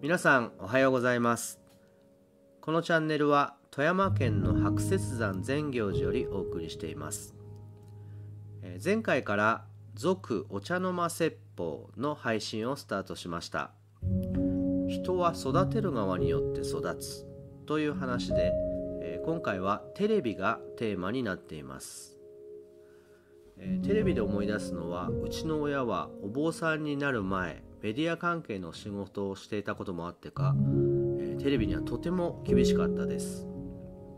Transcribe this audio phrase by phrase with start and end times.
[0.00, 1.60] 皆さんおはようございます。
[2.60, 7.34] このチャンネルは富山県の白雪山善行寺よりお送りしています。
[8.84, 9.64] 前回から
[9.94, 13.72] 続お茶の間説法の配信をスタートしました。
[14.88, 17.26] 人は育てる側によって育つ
[17.66, 18.52] という話で、
[19.24, 22.15] 今回はテレビがテーマになっています、
[23.58, 33.46] えーテレビで思い出すのはうちの親はお坊さんになる前メディア関係の仕事をしていたこともあってか、えーテレビにはとても厳しかったです。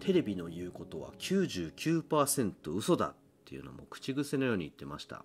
[0.00, 5.24] テレビの言うことは99%嘘だっていうのも口癖のように言ってました。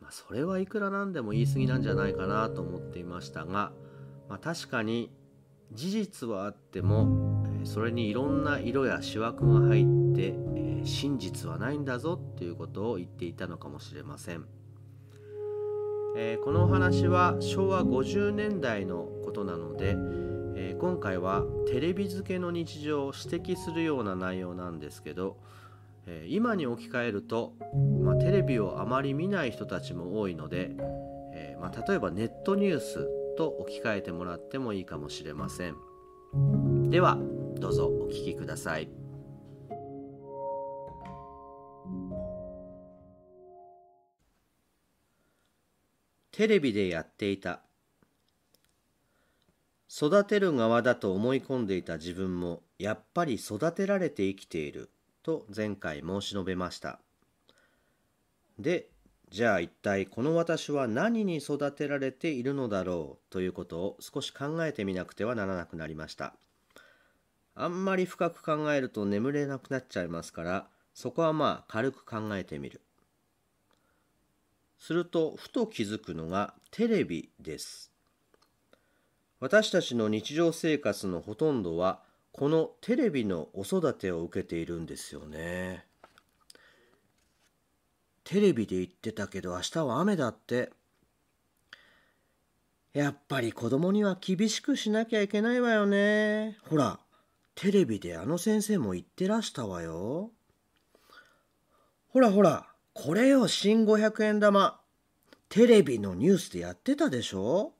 [0.00, 3.72] まあ、それはいくらなんでも言い過ぎなんじゃないかなと思っていましたが、
[4.28, 5.10] まあ、確かに
[5.72, 14.44] 事実はあっても、それにいろんな色や思惑が入って、えー真実はないんだぞっていうことを言っていたのかもしれません、
[16.16, 19.96] えーこのお話は昭和50年代のことなので、
[20.56, 25.36] えー今回はテレビ付けの日常を指摘するような内容なんですけど、
[26.06, 27.54] え今に置き換えると、
[28.02, 30.72] まあ、テレビをあまり見ない人たちも多いので、
[31.34, 35.76] えまあ、例えばネットニュースと置き換えてもらってもいいかもしれません。
[36.90, 37.18] では
[37.58, 39.01] どうぞお聞きください。
[46.32, 47.60] テレビでやっていた。
[49.94, 54.88] 育てる側だと思い込んでいた自分もやっぱり育てられて生きている
[55.22, 57.00] と前回申し述べました。
[58.58, 58.88] で
[59.28, 66.34] じゃあ一体この私は何に育てられているのだろうということを少し考えてみなくてはならなくなりました。
[67.54, 72.80] あんまり深く考えると眠れなくなっちゃいますからそこはまあ軽く考えてみる。
[74.82, 77.92] するとふと気づくのがテレビです。
[79.38, 82.02] 私たちの日常生活のほとんどは
[82.32, 85.84] このテレビのお育てを受けているんですよね。
[88.24, 90.72] テレビで言ってたけど明日は雨だって。
[92.92, 96.58] やっぱり子供には厳しくしなきゃいけないわよね。
[96.68, 96.98] ほら
[97.54, 100.32] テレビであの先生も言ってらしたわよ。
[102.08, 104.81] ほらほらこれよ新500円玉。
[105.52, 107.74] テレビのニュースでやってたでしょ？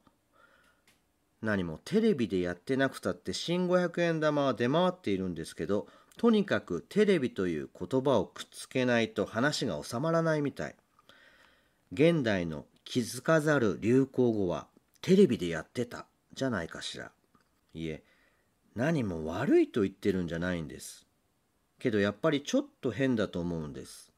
[1.41, 5.87] 何もテレビでやってなくたって新500円玉は出回っているんですけど
[6.19, 10.75] とにかくテレビという言葉をくっつけないと話が収まらないみたい。
[11.95, 14.67] 現代の気づかざる流行語は
[15.01, 17.11] テレビでやってたじゃないかしら。
[17.73, 18.03] いえ
[18.77, 21.07] 何も悪いと言ってるんじゃないんです。
[21.79, 24.12] けどやっぱりちょっと変だと思うんです。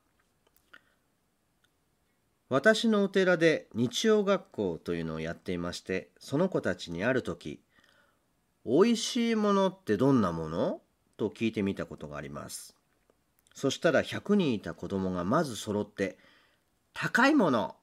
[2.54, 7.60] 私のお寺で日曜学校というのをやっていましてその子たちにある時
[8.64, 10.80] 「おいしいものってどんなもの?」
[11.18, 12.76] と聞いてみたことがあります
[13.56, 16.16] そしたら100人いた子供がまず揃って
[16.94, 17.74] 「高いもの!」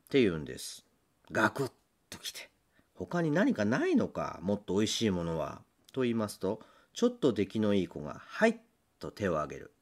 [0.00, 0.86] って言うんです
[1.30, 1.72] ガクッ
[2.08, 2.48] ときて
[2.94, 5.60] 他に何かないのかもっとおいしいものは？
[5.92, 6.62] と言いますと
[6.94, 8.62] ちょっと出来のいい子が「はい」
[8.98, 9.72] と手を挙げる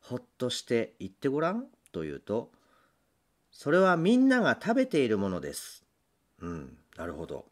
[0.00, 2.50] ほっとして言ってごらんと言うと
[3.56, 5.84] それはみんなが食べているものです。
[6.40, 7.46] うん、なるほど。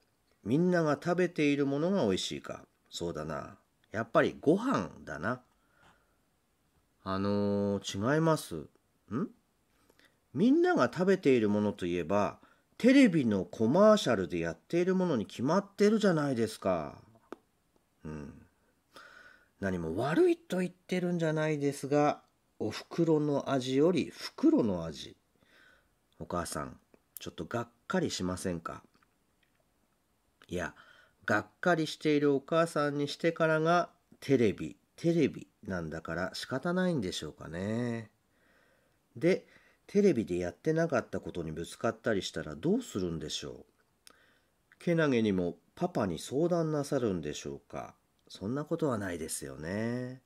[0.44, 2.64] みんなが食べているものが美味しいか。
[2.90, 3.56] そうだな。
[3.92, 5.40] やっぱりご飯だな。
[7.04, 8.56] あのー違います。
[8.56, 8.66] ん？
[10.34, 12.40] みんなが食べているものといえば、
[12.78, 16.98] テレビのコマーシャルでやっているものに決まってるじゃないですか。
[18.04, 18.34] うん。
[19.60, 22.22] 何も悪いと言ってるんじゃないですが、
[22.58, 25.16] お袋の味より袋の味。
[26.22, 26.78] お母さん、
[27.18, 28.82] ちょっとがっかりしませんか？
[30.48, 30.74] いや、
[31.26, 33.90] がっかりしているお母さんにしてからが
[34.20, 38.10] テレビ、テレビなんだから仕方ないんでしょうかね。
[39.16, 39.46] で、
[39.88, 43.64] テレビでやってなかったことにぶつかったりしたらどうするんでしょう？
[44.78, 47.94] けなげにもパパに相談なさるんでしょうか？
[48.28, 50.22] そんなことはないですよね。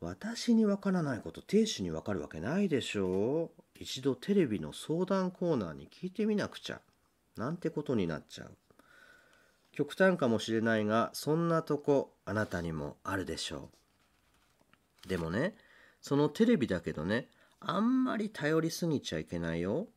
[0.00, 6.80] 私にわからないこと亭主にわかるわけないでしょう一度テレビの相談コーナーに聞いてみなくちゃ
[7.36, 8.50] なんてことになっちゃう。
[9.72, 13.70] 極端かもしれないがそんなとこあなたにもあるでしょ
[15.06, 15.08] う。
[15.08, 15.54] でもね
[16.02, 17.28] そのテレビだけどね
[17.58, 19.88] あんまり頼りすぎちゃいけないよ。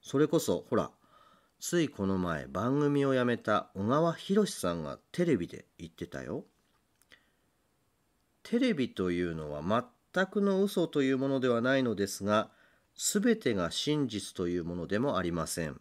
[0.00, 0.90] それこそほら
[1.58, 6.44] ついこの前番組を辞めた小川博さんがテレビで言ってたよ。
[8.44, 9.62] テレビというのは
[10.14, 12.50] 全くの嘘というものではないのですが
[12.96, 15.80] 全てが真実というものでもありません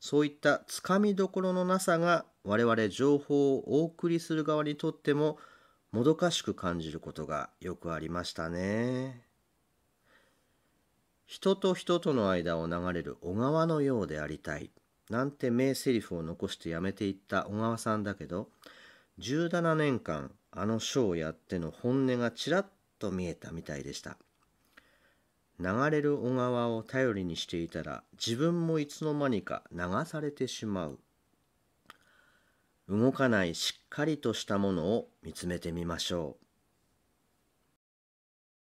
[0.00, 5.38] そういったつかみどころのなさが我々情報をお送りする側にとっても
[5.92, 9.26] もどかしく感じることがよくありましたね。
[11.26, 14.70] 人と人との間を流れる小川のようでありたい
[15.10, 18.48] なんて名台詞を残してやめていった小川さんだけど
[19.20, 22.66] 17年間あの書をやっての本音がちらっ
[22.98, 24.16] と見えたみたいでした
[25.62, 30.98] 流れる小川を頼りにしていたら自分もいつの間にか流されてしまう。
[32.88, 36.49] 動かないしっかりとしたものを見つめてみましょう。